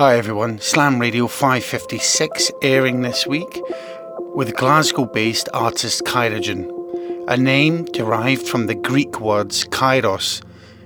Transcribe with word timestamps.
Hi 0.00 0.16
everyone, 0.16 0.60
Slam 0.60 0.98
Radio 0.98 1.26
556 1.26 2.52
airing 2.62 3.02
this 3.02 3.26
week 3.26 3.60
with 4.34 4.56
Glasgow 4.56 5.04
based 5.04 5.50
artist 5.52 6.04
Kairogen, 6.04 6.70
a 7.28 7.36
name 7.36 7.84
derived 7.84 8.48
from 8.48 8.64
the 8.64 8.74
Greek 8.74 9.20
words 9.20 9.66
kairos, 9.66 10.42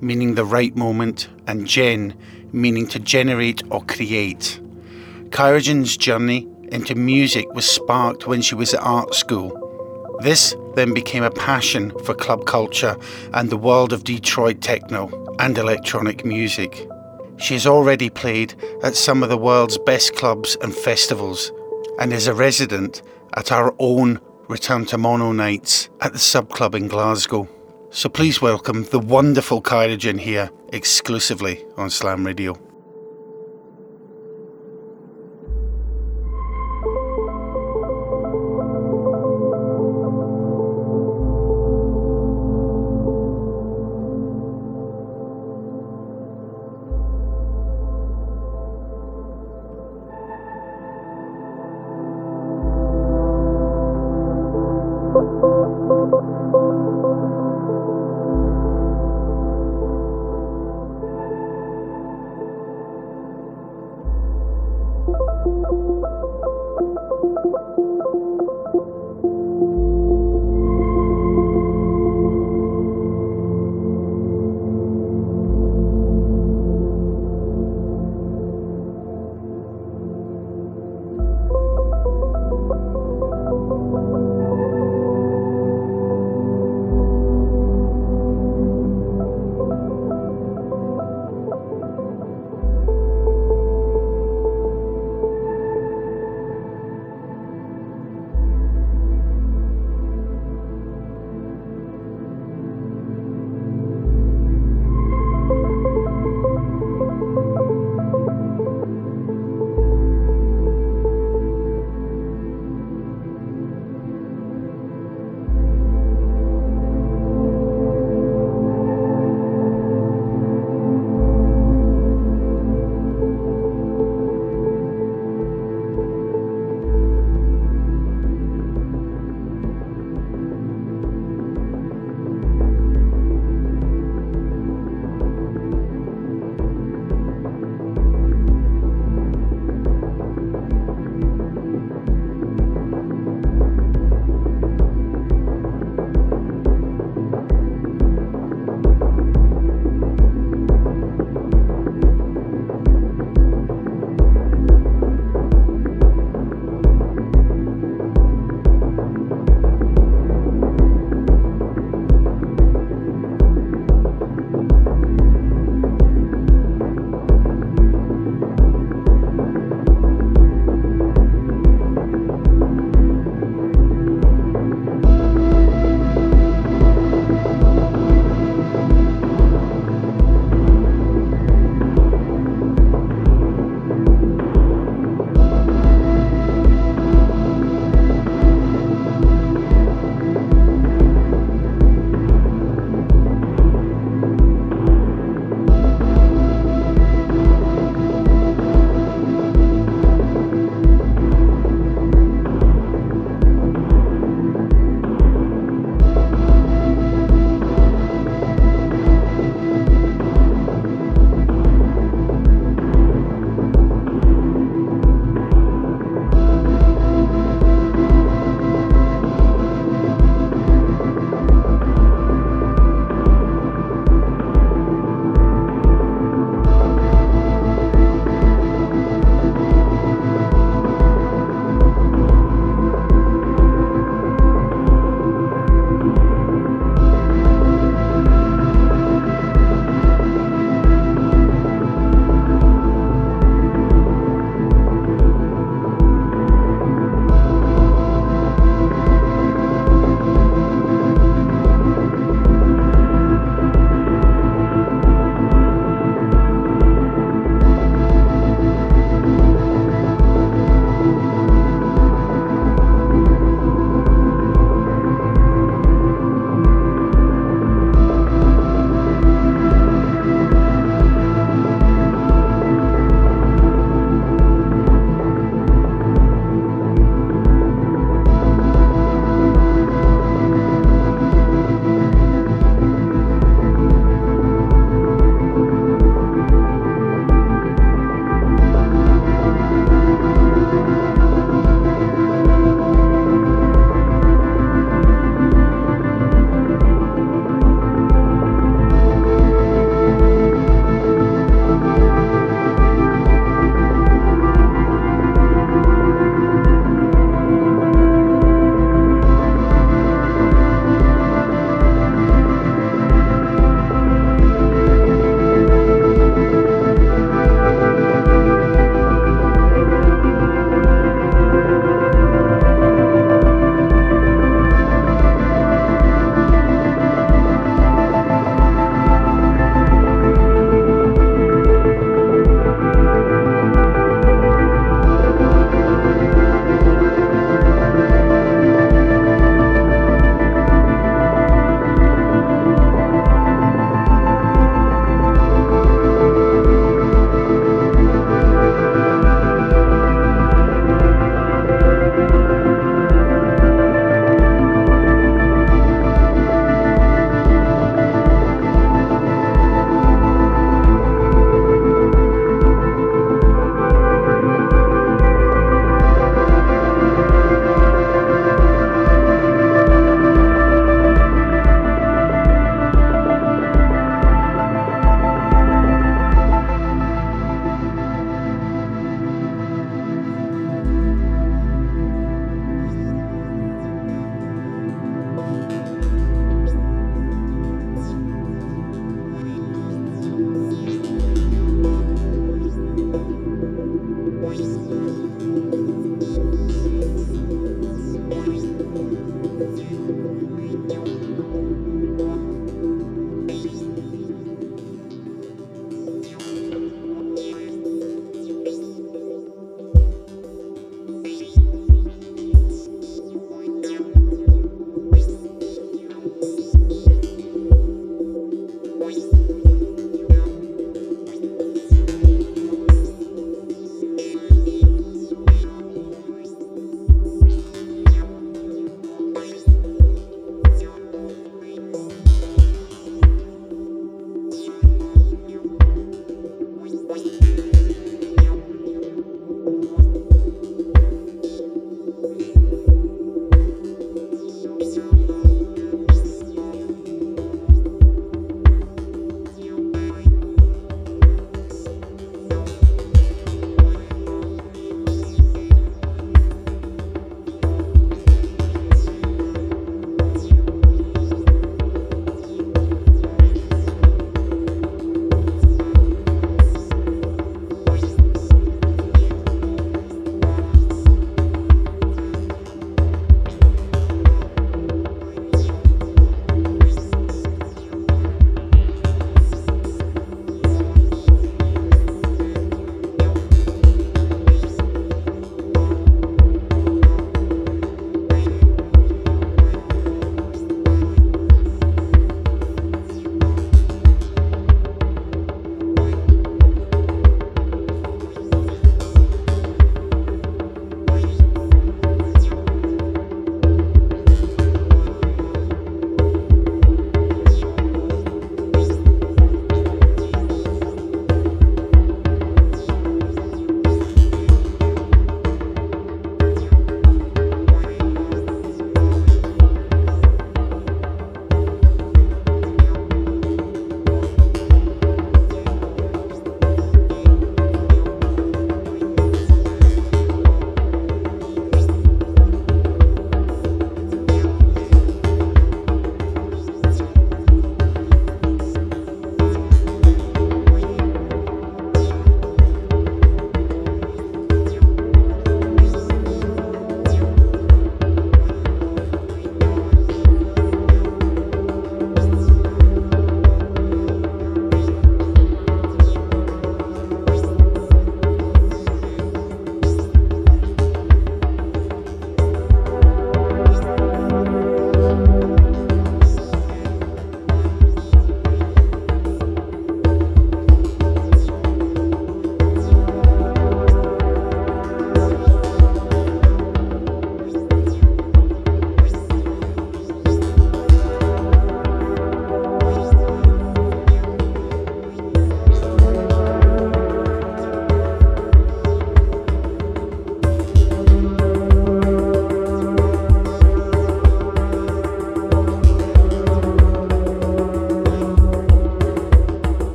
meaning 0.00 0.34
the 0.34 0.44
right 0.44 0.74
moment, 0.74 1.28
and 1.46 1.68
gen, 1.68 2.14
meaning 2.50 2.88
to 2.88 2.98
generate 2.98 3.62
or 3.70 3.84
create. 3.84 4.60
Kairogen's 5.28 5.96
journey 5.96 6.48
into 6.72 6.96
music 6.96 7.46
was 7.54 7.64
sparked 7.64 8.26
when 8.26 8.42
she 8.42 8.56
was 8.56 8.74
at 8.74 8.82
art 8.82 9.14
school. 9.14 10.18
This 10.22 10.56
then 10.74 10.92
became 10.94 11.22
a 11.22 11.30
passion 11.30 11.92
for 12.04 12.12
club 12.12 12.44
culture 12.46 12.96
and 13.34 13.50
the 13.50 13.56
world 13.56 13.92
of 13.92 14.02
Detroit 14.02 14.60
techno 14.62 15.36
and 15.38 15.56
electronic 15.56 16.24
music. 16.24 16.88
She 17.38 17.54
has 17.54 17.66
already 17.66 18.10
played 18.10 18.54
at 18.82 18.96
some 18.96 19.22
of 19.22 19.28
the 19.28 19.36
world's 19.38 19.78
best 19.78 20.16
clubs 20.16 20.56
and 20.62 20.74
festivals 20.74 21.52
and 21.98 22.12
is 22.12 22.26
a 22.26 22.34
resident 22.34 23.02
at 23.36 23.52
our 23.52 23.74
own 23.78 24.20
Return 24.48 24.86
to 24.86 24.98
Mono 24.98 25.32
nights 25.32 25.88
at 26.00 26.12
the 26.12 26.20
Sub 26.20 26.50
Club 26.50 26.76
in 26.76 26.86
Glasgow. 26.86 27.48
So 27.90 28.08
please 28.08 28.40
welcome 28.40 28.84
the 28.84 29.00
wonderful 29.00 29.60
Kairogen 29.60 30.20
here 30.20 30.50
exclusively 30.72 31.64
on 31.76 31.90
Slam 31.90 32.24
Radio. 32.24 32.56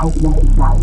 ông 0.00 0.12
dạy 0.22 0.42
dạy. 0.58 0.76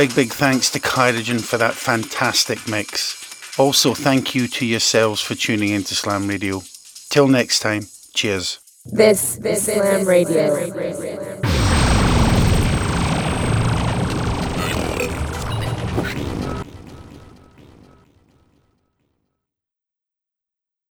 Big, 0.00 0.14
big 0.14 0.32
thanks 0.32 0.70
to 0.70 0.80
Kairogen 0.80 1.44
for 1.44 1.58
that 1.58 1.74
fantastic 1.74 2.66
mix. 2.66 3.58
Also, 3.58 3.92
thank 3.92 4.34
you 4.34 4.48
to 4.48 4.64
yourselves 4.64 5.20
for 5.20 5.34
tuning 5.34 5.68
into 5.72 5.94
Slam 5.94 6.26
Radio. 6.26 6.62
Till 7.10 7.28
next 7.28 7.58
time, 7.58 7.82
cheers. 8.14 8.60
This, 8.86 9.36
this 9.36 9.68
is 9.68 9.74
Slam 9.74 10.06
Radio. 10.06 10.54